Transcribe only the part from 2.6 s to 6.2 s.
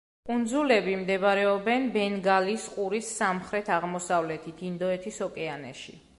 ყურის სამხრეთ-აღმოსავლეთით, ინდოეთის ოკეანეში.